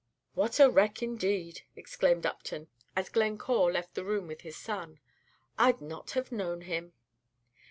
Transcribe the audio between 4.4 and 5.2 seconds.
his son.